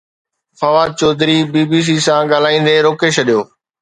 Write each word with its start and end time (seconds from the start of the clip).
Fawad 0.59 0.89
Chaudhry 0.99 1.37
B 1.53 1.61
B 1.71 1.79
C 1.87 1.95
سان 2.05 2.21
ڳالهائيندي 2.31 2.75
روڪي 2.87 3.09
ڇڏيو 3.15 3.39